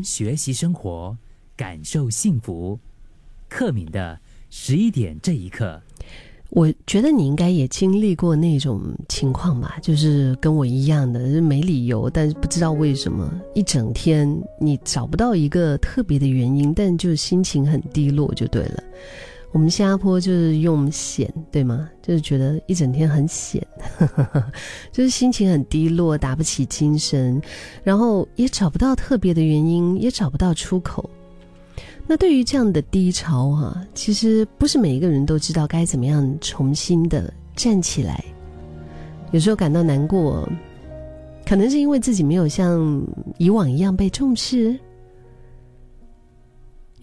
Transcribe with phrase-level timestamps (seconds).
[0.00, 1.14] 学习生活，
[1.54, 2.78] 感受幸福。
[3.46, 4.18] 克敏的
[4.48, 5.82] 十一点这一刻，
[6.48, 14.26] 我觉得你应该也经历过那种情况吧，就是跟我一样的，没理由，但是不知道为什么，一整天
[14.58, 18.82] 你找不到一个特别的原因，但就心情很低落，就对了。
[19.52, 21.88] 我们新加坡就是用闲，对吗？
[22.00, 23.64] 就是觉得一整天很闲，
[24.90, 27.40] 就是心情很低落，打不起精神，
[27.84, 31.08] 然后也找不到特别的原因，也找不到出口。
[32.06, 38.24] 那对于这样的低潮啊，其实不是每一个人都知道该怎么样重新的站起来。
[39.32, 40.48] 有时候感到难过，
[41.46, 43.06] 可能是因为自己没有像
[43.38, 44.78] 以往一样被重视。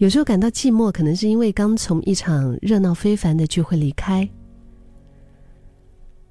[0.00, 4.26] 有时候感到寂寞，可能是因为刚从一场热闹非凡的聚会离开。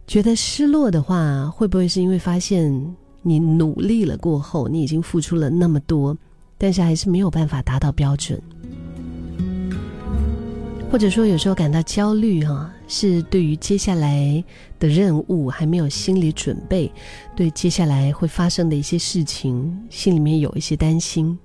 [0.08, 2.74] 觉得失落的话，会不会是因为发现
[3.22, 6.18] 你努力了过后，你已经付出了那么多，
[6.58, 8.42] 但是还是没有办法达到标准？
[10.92, 14.44] 或者说，有时候感到焦虑，哈，是对于接下来
[14.80, 16.92] 的任务还没有心理准备，
[17.36, 21.38] 对接下来会发生的一些事情，心里面有一些担心。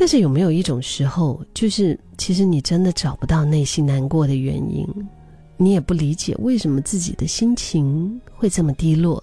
[0.00, 4.88] 但是有没有一种时候，就是其实你真的找不到内心难过的原因，
[5.58, 9.22] 你也不理解为什么自己的心情会这么低落？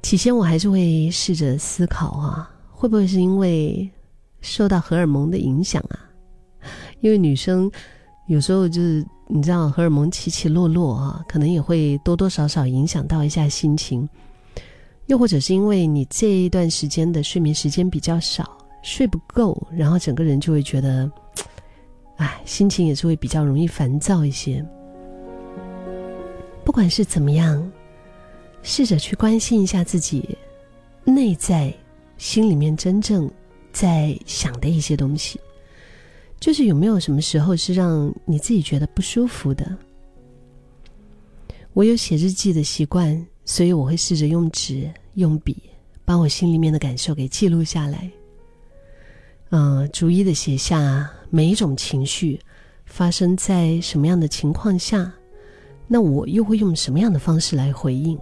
[0.00, 3.86] 起先我还是会试着思考啊，会不会是因为
[4.40, 6.00] 受到荷尔蒙的影响啊？
[7.00, 7.70] 因为女生
[8.28, 14.08] 有时候就是你知道荷尔蒙起起落落啊，可能也会多多少少影响到一下心情，
[15.04, 18.56] 又或者是因为你这一段时间的睡眠时间比较少。
[18.82, 21.10] 睡不够，然后整个人就会觉得，
[22.16, 24.64] 哎，心情也是会比较容易烦躁一些。
[26.64, 27.70] 不管是怎么样，
[28.62, 30.38] 试着去关心一下自己
[31.04, 31.72] 内在
[32.16, 33.30] 心里面真正
[33.72, 35.40] 在想的一些东西，
[36.38, 39.76] 就是有没有什么时候是让你自己觉得不舒服的。
[41.72, 45.56] 我有写日记的习惯，所以我会试着用纸、用笔，
[46.04, 48.10] 把我心里面的感受给记录下来。
[49.50, 52.40] 嗯，逐一的写下每一种情绪
[52.86, 55.12] 发生在什么样的情况下，
[55.88, 58.18] 那我又会用什么样的方式来回应？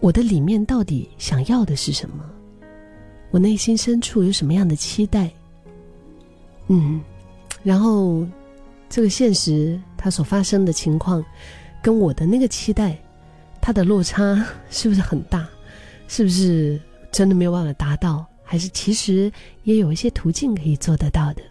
[0.00, 2.24] 我的里面到底想要的是什么？
[3.30, 5.30] 我内心深处有什么样的期待？
[6.68, 7.00] 嗯，
[7.62, 8.26] 然后
[8.88, 11.24] 这个现实它所发生的情况，
[11.82, 12.98] 跟我的那个期待，
[13.60, 15.48] 它的落差 是不是很大？
[16.08, 16.78] 是不是
[17.10, 18.26] 真的没有办法达到？
[18.50, 19.30] 还是其实
[19.62, 21.42] 也有一些途径可以做得到的。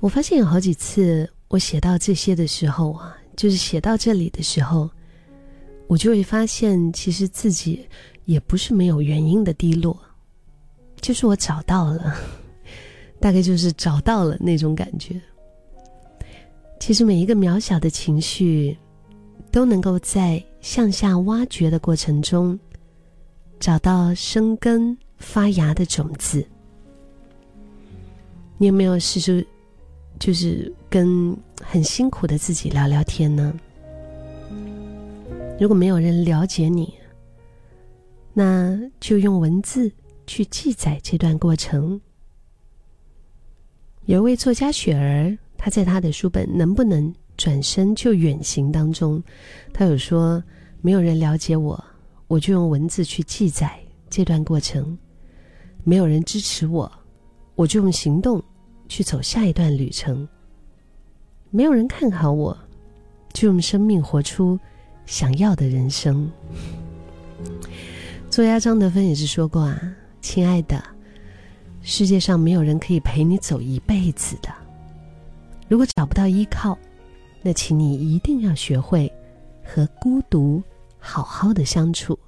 [0.00, 4.90] 我发现有好几次我写到这些的时候啊，就是写到这里的时候，
[5.86, 7.86] 我就会发现其实自己
[8.24, 9.96] 也不是没有原因的低落，
[11.00, 12.16] 就是我找到了，
[13.20, 15.14] 大概就是找到了那种感觉。
[16.80, 18.76] 其实每一个渺小的情绪，
[19.52, 22.58] 都能够在向下挖掘的过程中。
[23.58, 26.46] 找到生根发芽的种子，
[28.58, 29.44] 你有没有试着，
[30.18, 33.52] 就是跟很辛苦的自己聊聊天呢？
[35.58, 36.92] 如果没有人了解你，
[38.34, 39.90] 那就用文字
[40.26, 41.98] 去记载这段过程。
[44.04, 49.20] 有一位作家雪儿，他在他的书本《能不能转身就远行》当中，
[49.72, 50.44] 他有说：
[50.82, 51.82] 没有人了解我。
[52.28, 53.78] 我就用文字去记载
[54.10, 54.98] 这段过程，
[55.84, 56.90] 没有人支持我，
[57.54, 58.42] 我就用行动
[58.88, 60.26] 去走下一段旅程。
[61.50, 62.56] 没有人看好我，
[63.32, 64.58] 就用生命活出
[65.06, 66.30] 想要的人生。
[68.28, 69.80] 作家张德芬也是说过啊，
[70.20, 70.82] 亲爱的，
[71.80, 74.52] 世界上没有人可以陪你走一辈子的。
[75.68, 76.76] 如果找不到依靠，
[77.42, 79.10] 那请你一定要学会
[79.64, 80.60] 和孤独。
[81.06, 82.18] 好好的相处。